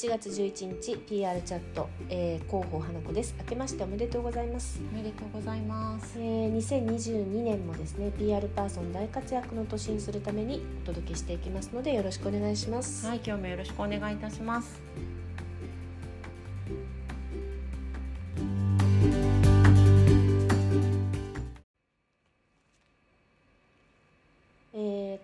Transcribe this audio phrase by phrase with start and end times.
[0.00, 6.48] 1月11日 PR チャット、えー、広報花子です明けましておめでとうございます、おめでとうございますえ。
[6.48, 14.80] ー、2022年もですね PR パーソン大活躍の年にするためにお届けしていきますのでよろしくお願いします、はい、今日もよろしくお願いいたします。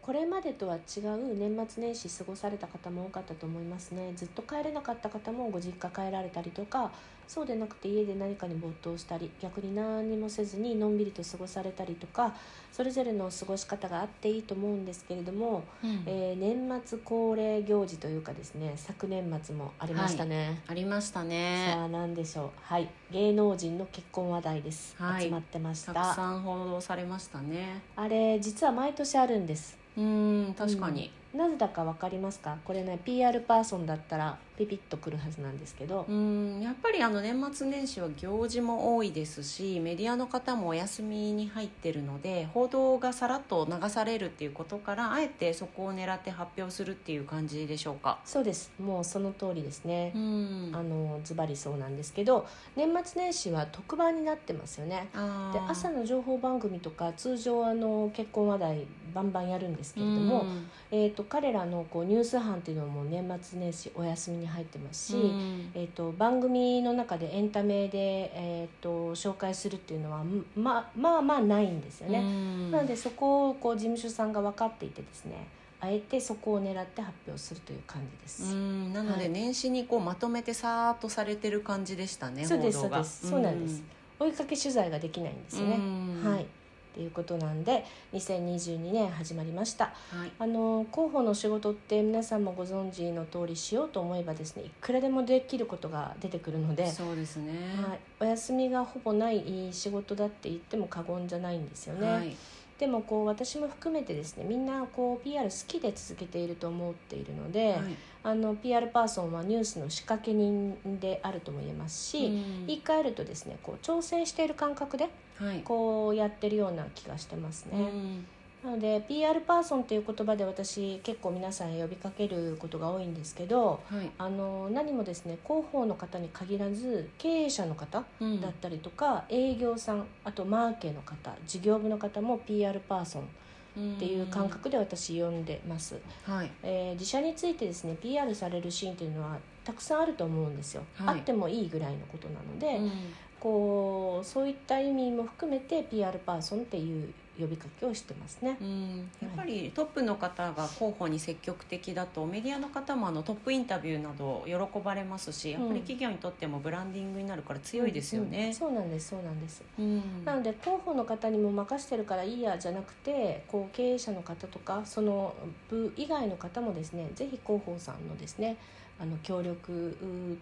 [0.06, 4.12] これまでとは違う年末年始過ごされた方も多かったと思いますね。
[4.14, 6.92] ずっと帰れなかった方もご実家帰られたりとか
[7.28, 12.34] そうでなくて家で何かに没頭したり逆に何もせずにのんびりと過ごされたりとか
[12.72, 15.64] それぞれの過ごし方があっていいと思うんですけれども、
[16.06, 21.72] えー年末恒例行事というかですね昨年末もありましたね、ありましたさね。
[21.72, 22.50] あ何でしょう。
[22.62, 22.88] はい。
[23.10, 25.24] 芸能人の結婚話題です、はい。
[25.24, 25.94] 集まってました。
[25.94, 27.82] たくさん報道されましたね。
[27.96, 29.78] あれ実は毎年あるんです。
[29.96, 31.10] うーん、確かに。
[31.36, 32.56] なぜだか分かりますか？
[32.64, 36.06] これね PR パーソンだったらピピッとくるはずなんですけど。
[36.08, 48.18] う、ん、やっぱりあの年末年始は行事も多いですし、メディアの方もお休みに入ってるので、報道がさらっと流されるっていうことから、あえてそこを狙って発表するっていう感じでしょうか？
[48.24, 48.72] そうです。
[48.80, 50.12] もうその通りですね。
[50.14, 50.70] う、ん。
[50.72, 55.08] あのズバリそうなんですけど年末年始は特番になってますよね。
[55.52, 60.68] で朝の情報番組とか通常あの結婚話題バンバンやるんですけれども、うん。
[60.90, 65.70] えー、と彼らのこうニュース班っていうのも年末年始お休みに入ってますし、うん。
[65.74, 70.22] えー、と番組の中でエンタメで、えー、と紹介するっていうのは
[70.56, 72.18] ままあまあないんですよね。
[72.18, 72.70] うん。
[72.70, 75.48] なのでそこをこう事務所さんが分かっていてですね
[75.80, 78.54] あえてそこを狙って発表するという感じです。
[78.54, 78.92] うん。
[78.92, 79.20] なのはい。
[79.20, 83.28] で年始にこうまとめてさーっとされてる感じでしたね、そうですそうです。
[83.28, 83.82] そうなんです。
[84.18, 85.76] 追いかけ取材ができないんですよね。
[85.76, 86.22] うん。
[86.24, 86.46] はい
[86.96, 89.92] っていうことなんで2022年始まりました。
[90.10, 90.32] はい。
[90.38, 97.52] あの広報の仕事って皆さんもご存知の通りしようと思えばですねいくらでもできることが出てくるので、そうですね。
[97.86, 102.34] はい、お休みがほぼない仕事だって言っても過言じゃないんですよね、はい
[102.78, 107.96] でもこう私も含めてですねみんなこう PR 好きで続けていると思っているので、はい。
[108.22, 112.66] あの PR パーソンはニュースの仕掛け人であるとも言えますし、うん。
[112.66, 115.60] 言い換えるとですねこう挑戦している感覚ではい。
[115.60, 117.78] こうやってるような気がしてますね。
[117.78, 118.26] うん
[118.64, 124.10] なので PR パーソンという言葉で私結構皆さん呼びかけることが多いんですけどはい。
[124.18, 128.40] あの何もですね広報の方に限らず経営者の方うん。
[128.40, 136.50] だったりとか、営業さんあとマーケの方事業部の方も PR パーソンっていう感覚で私呼んでます、はい。
[136.62, 141.18] えー自社についてですね PR されるシーンっていうのはたくさんあると思うんですよ、はい。
[141.18, 142.92] あってもいいぐらいのことなので、うん。
[143.38, 148.58] こうそういった意味も含めて PR パーソンっていう呼びかけをしてますね。
[148.60, 149.10] うん。
[149.20, 158.28] やっぱりトップの方が広報に積極的だとメディアの方もあのトップインタビューなど喜ばれますしやっぱり企業にとってもブランディングになるから強いですようん。
[158.28, 158.32] うん。
[158.32, 158.52] ね。
[158.52, 159.64] そうなんですそうなんです。
[159.78, 160.24] うん。
[160.24, 165.34] なので広報の方にも任してるからいいやじゃなくてこう経営者の方とかその
[165.68, 168.58] 部以外の方もですねぜひ広報さんのですね
[168.98, 170.40] あの協力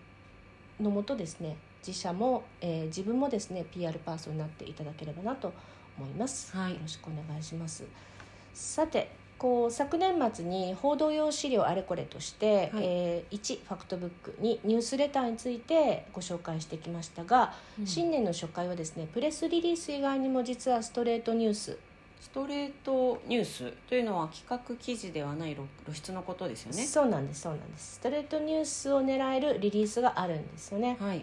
[0.80, 5.73] うのもとですね自社も、えー自分もですね PR パーソンになっていただければなと思います、
[6.56, 6.72] はい。
[6.72, 7.84] よろしくお願いします。
[8.52, 12.84] さてこう昨年末に報道用資料あれこれとして、はい。
[12.84, 17.86] えー1ファクトブックにニュースレターについてご紹介してきましたが、うん。
[17.86, 21.78] 新年の初回はですねプレスリリース以外にも実はストレートニュース、
[22.20, 26.82] ストレートニュースというのは企画記事ではない露露出のことですよね。
[26.84, 27.96] そうなんですそうなんです。
[27.96, 31.22] ストレートニュースを狙えるリリースがあるんですよね、はい、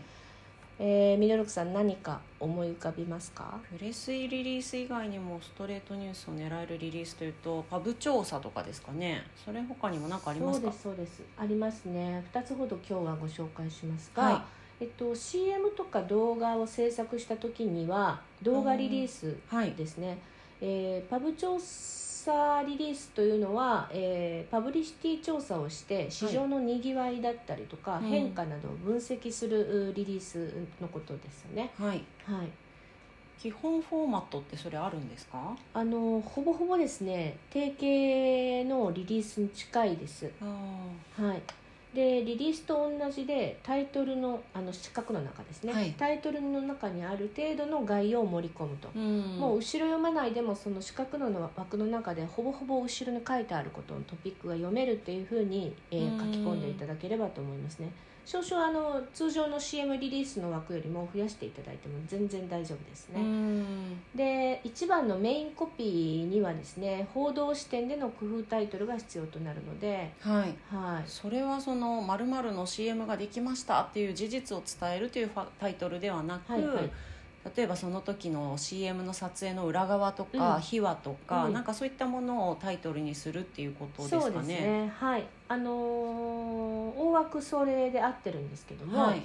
[0.84, 3.60] えー、ミドルクさん何か思い浮かびますか？
[3.78, 9.22] プレスリリース以外にもストレートニュースを狙えるリリースというとパブ調査とかですかね。
[9.46, 10.72] それ他にも何かありますか？
[10.72, 11.38] そうですそうです。
[11.38, 12.24] ありますね。
[12.34, 14.46] 2つほど今日はご紹介しますが、は
[14.80, 19.74] えっと、CM とか動画を制作した時には動画リリースはい。
[19.74, 20.18] ですね、
[20.62, 22.11] えーパブ調査
[22.68, 28.06] リリースというのは、えーパブリシティ調査をして市場のにぎわいだったりとか、うん。
[28.06, 30.52] 変化などを分析するうリリース
[30.82, 31.72] のことですよね。
[31.80, 32.04] はい。
[32.26, 32.50] はい。
[33.40, 35.56] 基本フォーマットってそれあるんですか？
[35.74, 37.70] あのほぼほぼですね定
[38.66, 40.30] 型のリリースに近いです。
[40.42, 40.46] あ
[41.20, 41.42] はい、
[41.94, 45.92] でリリースと同じでタイトルのあの四角の中ですね、はい。
[45.98, 49.38] タイトルの中にある程度の概要を盛り込むと、うん。
[49.38, 56.20] もう後ろ読まないでもその四角の枠の中でほぼほぼ後ろに書いてあることのトピックが読めるっていうふうに、えーうん。
[56.20, 57.92] 書き込んでいただければと思いますね
[58.32, 64.00] 少々あの通常の CM リリースの枠よりも増やしていただいても全然大丈夫ですね、うん。
[64.16, 70.56] で1 1番のメインコピーにはですね報道視点での工夫タイトルが必要となるので、はい。
[70.74, 76.92] はい、それはその〇〇の CM ができましたっていう事実を伝えるというファタイトルではなく、はいはい
[77.56, 80.62] 例えばその時の CM の撮影の裏側とか、うん。
[80.62, 81.54] 秘話とか、うん。
[81.54, 84.22] なんかそういったものをタイトルにするっていうことですかね。
[84.22, 84.94] そうですね。
[84.98, 85.30] はい。
[85.48, 89.22] あのー大枠それで合ってるんですけども、はい。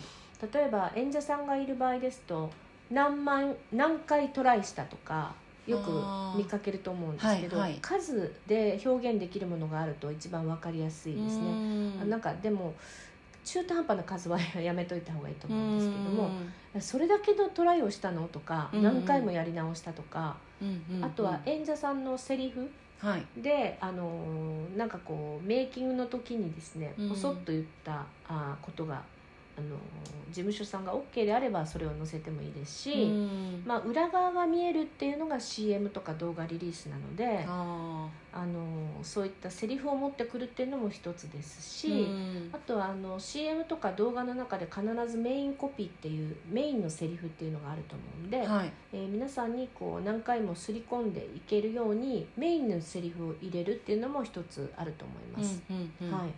[0.53, 2.51] 例えば演者さんがいる場合ですと
[2.91, 5.37] 何万何回トライしたとか
[5.67, 5.91] よく
[6.33, 7.81] 見かけると思うんですけど、はいはい。
[7.81, 11.59] 数で表現できるものがあると一番わかりやすいですね。
[11.99, 12.77] なんかでも
[13.47, 16.31] 中途半端な数はやめといた方がいいと思うんですけども
[16.81, 20.37] それだけのトライをしたのとか何回もやり直したとか、
[21.01, 23.27] あとは演者さんのセリフはい。
[23.43, 27.09] で、あのーなんかこうメイキングの時にですねうん。
[27.11, 29.03] ポソッと言ったあーことが、
[29.57, 29.79] あのー
[30.29, 33.63] 事務所さんが OK であればそれを載せてもいいですし、うん。
[33.65, 42.51] まあ、裏側が見えるっていうのが CM とか動画リリースなので、ああのーそういったセリフを持ってくるっていうのも一つですーし、うん。
[42.53, 48.73] あとはあの CM とか動画の中で必ずメインコピーっていうメインのセリフっていうのがあると思うんで、はい。
[48.93, 55.63] えー皆さんにこう何回もすり込んでいけるようにメインのセリフを入れるっていうのも一つあると思います。
[55.71, 56.13] うんうんうん。
[56.13, 56.21] はい。
[56.25, 56.33] なる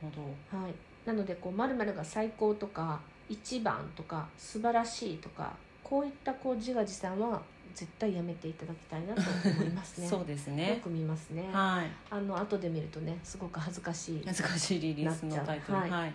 [0.00, 0.10] ほ
[0.52, 0.56] ど。
[0.58, 5.52] はい、なのでこう〇〇が最高とか一番とか素晴らしいとか
[5.82, 7.40] こういったこう自画自賛は
[7.74, 10.06] 絶対やめていただきたいなと思いますね。
[10.08, 11.48] そうですよねく見ますね。
[11.52, 11.86] はい。
[12.10, 14.24] あの後で見るとねすごく恥ずかしい。
[14.24, 15.78] 難しいリリースのタイトル。
[15.78, 16.12] はい。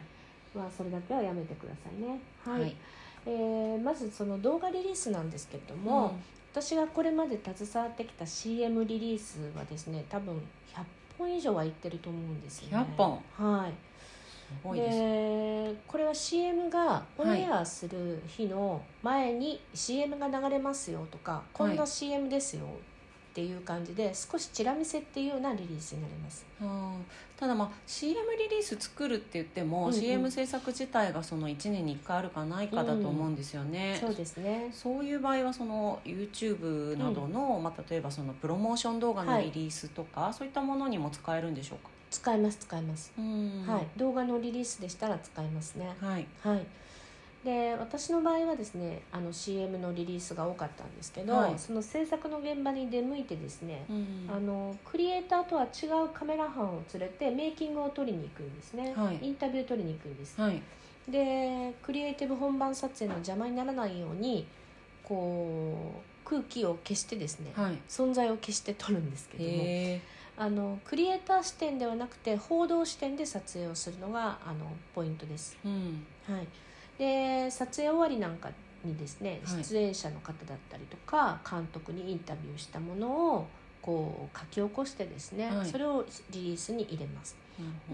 [0.55, 2.19] まあそれだけはやめてくださいね。
[2.43, 2.61] はい。
[2.61, 2.75] はい。
[3.25, 6.17] えーまずその動画リリースなんですけれども、
[6.53, 10.35] 私がこれまで携わってきた CM リリースはですね多分
[10.73, 10.83] 100
[11.17, 12.85] 本以上はいってると思うんですよね。
[12.95, 13.23] 100本。
[13.37, 13.73] はい
[14.47, 14.97] すごいです。
[14.97, 26.45] でこれは CM がオンエアする日の前に CM が流れますよとか、こんな CM ですよっていう感じで少しチラ見せっていうようなリリースになります。
[26.61, 27.05] うん
[27.37, 29.93] ただまあ CM リリース作るって言っても、うんうん。
[29.93, 34.69] CM 制作自体がその1年に1回あるかないかだと思うんですよね、そうですね。
[34.71, 43.65] そういう場合はその YouTube などの、まあ、例えばそのプロモーション動画のリリースとか、そういったものにも使えるんでしょうか、使います使います、うん。
[43.67, 43.87] はい。
[43.97, 45.95] 動画のリリースでしたら使いますね。
[45.99, 46.25] はい。
[46.41, 46.65] はい、
[47.43, 51.59] で私の場合はですねあの CM のリリースが多かったんですけど、はい。
[51.59, 54.29] その制作の現場に出向いてですね、うん。
[54.29, 59.19] あのクリエイターとは違うカメラ班を連れてメイキングを撮りに行くんですね、はい。
[59.21, 60.61] インタビュー撮りに行くんです、はい。
[61.09, 64.45] でクリエイティブ本番撮影の邪魔にならないように
[65.03, 67.77] こう空気を消してですね、はい。
[67.87, 69.49] 存在を消して撮るんですけども。
[69.49, 70.01] へ
[70.37, 75.57] あのクリエイター視点ではなくて報道視点で撮影をするのがあのポイントです。
[75.65, 76.05] ーうん。
[76.31, 76.47] はい、
[76.99, 78.49] で撮影終わりなんか
[78.83, 79.63] にですねはい。
[79.63, 83.47] 出演者の方だったりとか、監督にインタビューしたものを
[83.81, 85.67] こう書き起こしてですね、はい。
[85.67, 87.35] それをリリースに入れます。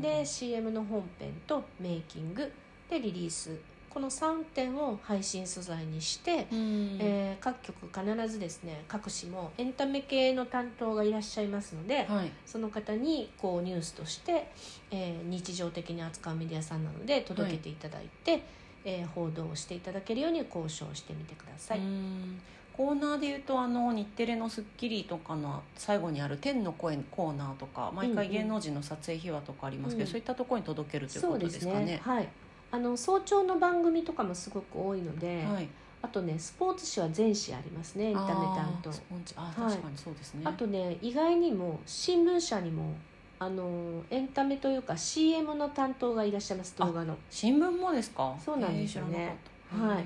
[0.01, 2.51] で CM の本編とメイキング
[2.89, 3.57] でリリース
[3.93, 6.97] この3点を配信素材にして、うん。
[6.99, 12.31] えー各局必ずですね各紙もエンタメ系の担当がいらっしゃいますので、はい。
[12.45, 14.51] その方にこうニュースとして、
[14.91, 18.43] えー日常的に扱うメディアさんなので届けていただいて、
[18.85, 21.79] えー報道をしていただけるように交渉してみてください。
[21.79, 22.41] うん。
[22.75, 30.11] コーナーでいうとあの日テレの『スッキリ』とかの最後にある「天の声」コーナーとか毎回芸能人の撮影秘話とかありますけど、うん。
[30.11, 31.99] そういったところに届けるということでですすかね。
[32.01, 32.27] はい
[32.73, 35.67] あの早朝の番組とかもすごく多いので、はい、
[36.01, 38.89] あとねスポーツ紙は全紙ありますねエンタメ担当
[39.35, 42.95] あ確かにそうですね、あとね意外にも新聞社にも
[43.37, 47.15] あのエンタメというか CM の担当がいらっしゃいます動画の。
[47.29, 48.35] 新聞もですか？
[48.43, 49.37] そうなんですよね。
[49.69, 49.99] はい。
[49.99, 50.05] へ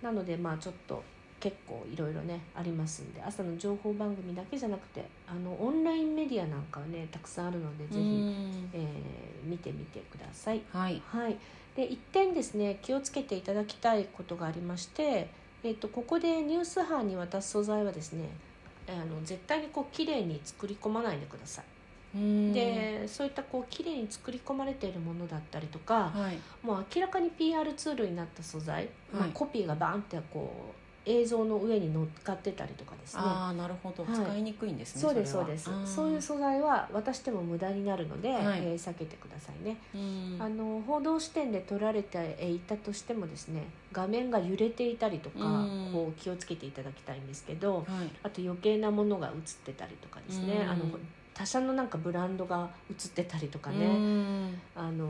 [0.00, 1.02] なのでまあちょっと
[1.40, 8.70] 結構いろいろねありますんで朝の情報番組だけじゃなくてあのオンラインメディアなんかはねたくさんあるのでーぜひ、うん。
[8.72, 10.60] えー見てみてください。
[10.72, 11.00] はい。
[11.06, 11.36] はい、
[11.74, 15.28] で一点ですね気をつけていただきたいことがありまして、
[15.62, 18.28] えっとここでニュース班に渡す素材はですね
[18.88, 21.64] あの絶対にこう綺麗に作り込まないでください。
[22.16, 22.52] うん。
[22.52, 26.38] でそういったこう綺麗に作り込まれているものだったりとか、はい。
[26.66, 29.30] もう明らかに PR ツールになった素材、まあはい。
[29.32, 33.22] コピーがバーンってこう映像の上に乗っかってたりとかですね。
[33.24, 34.14] ああなるほど、はい。
[34.14, 35.70] 使いにくいんですねそうですそうです。
[35.84, 38.60] そういう素材は渡しても無駄になるので、はい。
[38.60, 40.36] えー避けてくださいね、うん。
[40.40, 45.90] あの報道視点で撮られていたとしてもですね画面が揺れていたりとか、うん。
[45.92, 47.86] こう気をつけていただきたいんですけどはい。
[48.22, 50.70] あと余計なものが映ってたりとかですね、うん。
[50.70, 50.84] あの
[51.38, 54.60] 他社のなんかブランドが映ってたりとかうね、ん。
[54.74, 55.08] あの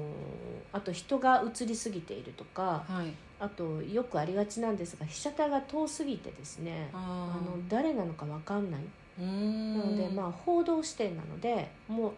[0.73, 3.15] あと人が映りすぎているとかはい。
[3.41, 8.81] あとよくありがちなんですが被写体が遠すぎてですねああの誰なのか分かんない。
[9.19, 12.13] なので、まあ、報道視点なのでもう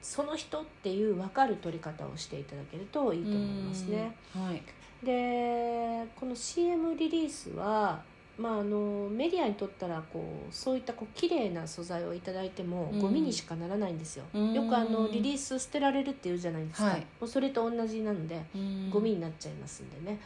[0.00, 4.16] その人っていう分かる撮り方をしていただけるといいと思いますね。
[4.36, 4.42] うん。
[4.46, 4.62] はい。
[5.02, 8.00] でこの CM リリースは、
[8.36, 12.98] まあ、あのメディアにとったらこうそういったこう綺麗な素材をいただいてもうん。
[12.98, 14.24] ゴミにしかならないんですよ。
[14.34, 14.52] うん。
[14.52, 17.00] よくあのリリース捨てられるっていうじゃないですか、はい。
[17.00, 18.90] もうそれと同じなのでうん。
[18.90, 20.18] ゴミになっちゃいますんでね、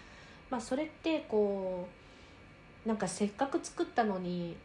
[0.50, 1.86] まあ、それってこ
[2.86, 4.56] うなんかせっかく作ったのに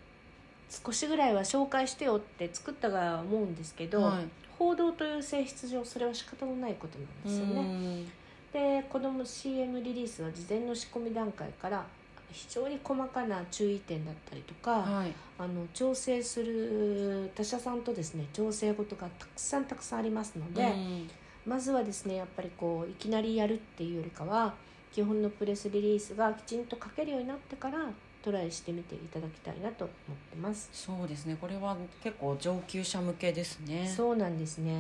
[0.70, 4.28] 少しぐらいは紹介してよって作ったが思うんですけど、はい。
[4.58, 8.04] 報道という性質上それは仕方のないことなんですよね。
[8.04, 8.06] ね
[8.54, 11.86] でこの CM リリースは事前の仕込み段階から
[12.34, 15.14] 非常に細かな注意点だったりとか、はい。
[15.38, 21.10] あの調整する他社さんとですね調整事がたくさんたくさんありますので、うん。
[21.46, 24.54] まずはですねやっぱりこういきなりやるっていうよりかは
[24.92, 27.90] 基本のプレスリリースがきちんと書けるようになってから
[28.24, 30.70] トライしてみていただきたいなと思ってます。
[30.72, 31.36] そうですね。
[31.42, 33.86] これは結構上級者向けですね。
[33.86, 34.72] そうなんですね、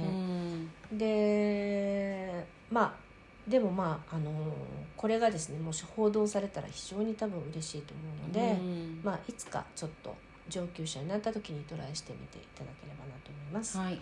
[0.91, 0.97] うん。
[0.97, 2.93] でまあ
[3.47, 4.31] でもまああの
[4.95, 9.01] これがですねもし報道されたら非常に多分嬉しいと思うので、うん。
[9.03, 10.15] まあ、いつかちょっと
[10.49, 13.77] 上級者になった時にトライしてみていただければなと思います。
[13.77, 13.99] はい。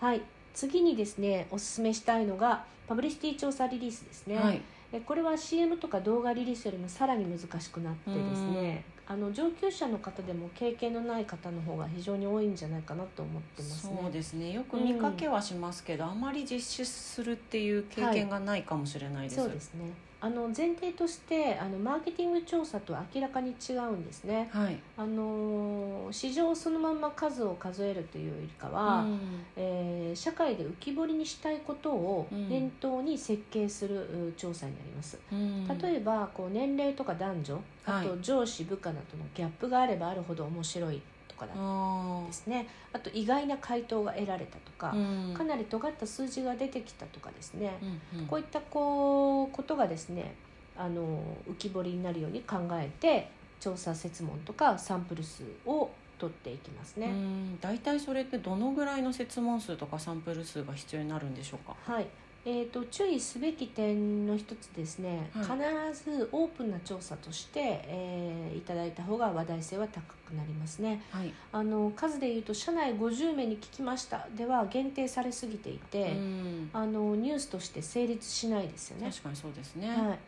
[0.00, 0.22] はい、
[0.54, 4.36] 次にですねおすすめしたいのがパブリシティ調査リリースですね。
[4.36, 4.60] はい。
[4.92, 13.98] えこれは CM とか動画リリースよりもさらに難しくなってですねあの上級者の方でも経験のない方の方が非常に多いんじゃないかなと思ってますね。
[14.02, 14.52] そうですね。
[14.52, 19.92] よく見かけはしますけど、あまり実施するっていう経験がないかもしれないです、そうですね。
[20.24, 24.48] あの前提としてあのマーケティング調査と明らかに違うんですね。
[24.52, 24.78] はい。
[24.96, 29.18] あの市場そのまま数を数えるというよりかは、うん。
[29.56, 32.48] えー社会で浮き彫りにしたいことをうん。
[32.48, 35.18] 念頭に設計するう調査になります。
[35.32, 35.66] うん。
[35.66, 38.06] 例えばこう年齢とか男女あはい。
[38.06, 42.68] と上司部下などのギャップがあればあるほど面白いとかだあですね。
[42.92, 45.34] あと意外な回答が得られたとかー、うん。
[45.34, 47.78] かなり尖った数字が出てきたとかですね、
[48.14, 48.26] うんうん。
[48.26, 50.34] こういったこうことがですね
[50.76, 57.06] あの浮き彫りになるように考えて調査設問とかサンプル数を取っていきますね。
[57.06, 57.58] うん。
[57.60, 61.74] 大体それってどのぐらいの設問数とかサンプル数が必要になるんでしょうか？
[61.92, 62.06] はい
[62.44, 65.92] えー、と注意すべき点の一つですね、はい。
[65.92, 71.02] 必ずオープンな調査として、えーいただいた方が話題性は高くなりますね。
[71.10, 71.32] はい。
[71.52, 74.28] あの数でいうと社内50名に聞きました。
[74.36, 76.70] では限定されすぎていて、うん。
[76.72, 79.10] あのニュースとして成立しないですよね。
[79.10, 80.18] 確かにそうですね、はい、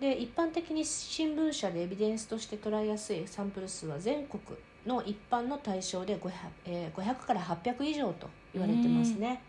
[0.00, 4.40] で一般的に新聞社でエビデンスとして捉えやすいサンプル数は全国
[4.86, 6.30] の一般の対象で 500,、
[6.66, 9.42] えー500から800以上と言われてますね、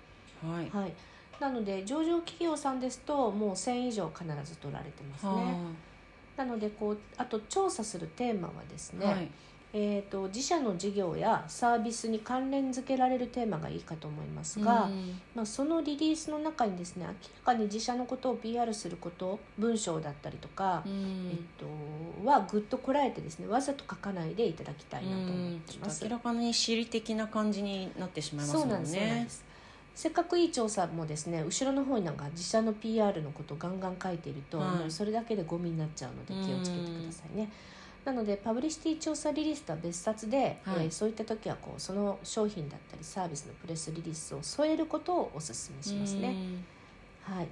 [0.44, 0.70] はい。
[0.70, 0.94] はい、
[1.42, 5.56] なので上場企業さんですともう1000以上必ず取られてますね。
[6.38, 9.28] なのでこうあと調査するテーマはですね、はい。
[9.74, 21.32] えー、と自社の事業やサービスに関連付けられるテーマがいいかと思いますが、うんまあ、そのリリースの中にですね明らかに自社のことを PR すること文章だったりとか、うん。
[21.32, 26.04] えっと、はぐっとこらえてですねわざと書かないでいただきたいなと思ってます。
[26.04, 29.51] 明らかに私利的な感じになってしまいますもそうんなんです
[29.94, 37.52] せっかくいい調査もですね後ろの方になんか自社の PR のことをガンガン書いていると、はいそれだけでゴミになっちゃうので気をつけてくださいね。
[38.04, 46.36] なのでパブリシティ調査リリースとは別冊で、はいえーそういった時はこうその商品だったりサービスのプレスリリースを添えることをお勧めしますね。
[47.22, 47.48] はい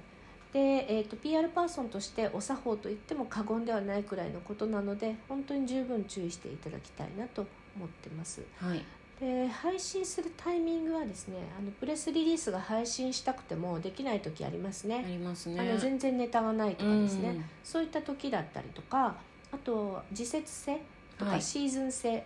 [0.52, 8.42] でえー、と PR パーソンとしてお作法と言っても過言ではないくらいのことなので本当に十分注意していただきたいなと思ってます。
[8.56, 8.82] はい
[9.20, 15.04] で配信するタイミングはですねあのプレスリリースが配信したくてもできない時ありますあね。
[15.06, 15.60] りますね。
[15.60, 17.44] あの全然ネタがないとかですね、うん。
[17.62, 19.14] そういった時だったりとか
[19.52, 20.80] あと時節性
[21.18, 21.34] とはい。
[21.34, 22.24] かシーズン性、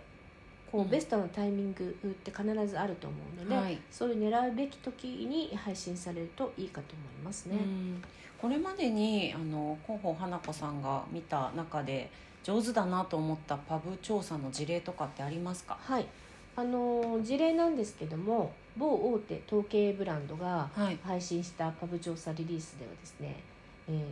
[0.71, 0.89] こううん。
[0.89, 3.77] ベストなタイミングって必ずあると思うので、はい。
[3.91, 7.57] そういう狙うべき時に配信されるといいかと思いますね。
[7.57, 8.03] うん。
[8.41, 12.09] これまでにあの広報花子さんが見た中で
[12.45, 15.77] 上手だなと思ったパブ調査の事例とかってありますか？
[15.83, 16.07] はい
[16.57, 20.99] あの事例なんですけども某大手統計ブランドがはい。
[21.05, 23.37] 配信したパブ調査リリースではですね、
[23.89, 24.07] えーっ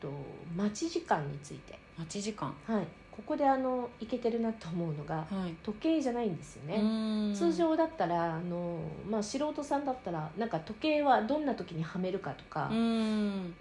[0.00, 0.08] と
[0.56, 2.54] 待ち時間について、待ち時間。
[2.66, 5.54] はい、ここであのいけてるなと思うのがはい。
[5.62, 6.76] 時計じゃないんですよね。
[6.76, 7.34] うん。
[7.34, 13.54] 通常だったらあの、まあ、素人さんだったらなんか時計はどんな時にはめるかとかうん。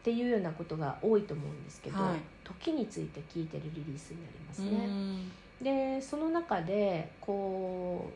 [0.00, 2.20] っていうようなことが多いと思うんですけど、はい。
[2.44, 5.43] 時について聞いてるリリースになりますうね。
[5.60, 8.10] んでその中でこ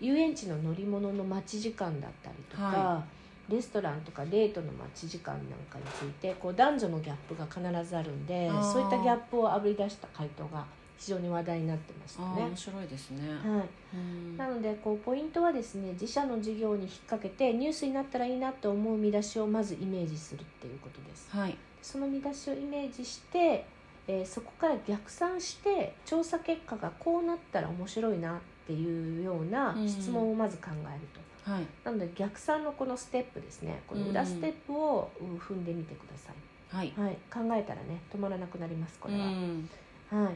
[0.00, 3.04] う遊園地の乗り物の待ち時間だったりとか、は
[3.48, 10.64] レストランとかデートの待ち時間なんかについてこう男女のギャップが必ずあるんでそういったギャップをあぶり出した回答が
[10.98, 12.42] 非常に話題になってましたね。
[12.42, 12.56] 面。
[12.56, 13.96] 白いですね、はい。
[13.96, 14.36] うん。
[14.36, 21.28] なのでこうポイントはですね自社の事業に引っ掛けてニュースになったらいいなと思う見出しをまずイメージするっていうことです。
[21.30, 21.56] はい。
[21.82, 23.66] その見出しをイメージして、
[24.08, 31.06] えーそこから逆算して調査結果がこうなったら面白いなっていうようなうん質問をまず考える
[31.44, 31.66] と、はい。
[31.84, 33.82] なので逆算のこのステップですね。
[33.86, 36.92] この裏ステップをうん踏んでみてください、はい。
[36.96, 39.68] はい、考えたらね止まらなくなりますこれは、うん。
[40.10, 40.34] はい、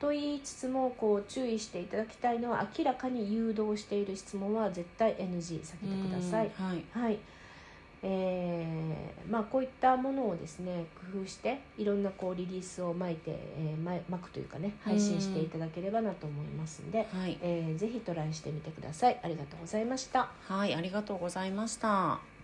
[0.00, 6.64] と言いつつもこう注意していただきたいのは明らかに誘導している質問は絶対 NG 避けてください、うん。
[6.64, 6.84] はい。
[6.92, 7.18] はい
[8.02, 17.38] えーまあ、こういったものをですね工夫していろんなこうリリースを巻いて、えー、ま巻くというかね配信していただければなと思いますんで、はい。
[17.42, 19.18] えーぜひトライしてみてください。
[19.22, 20.30] ありがとうございました。
[20.46, 22.37] はいありがとうございました